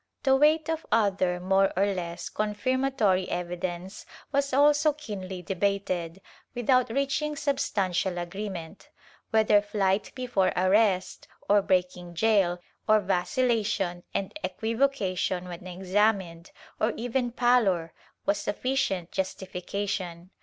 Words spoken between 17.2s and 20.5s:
pallor, was sufficient justification.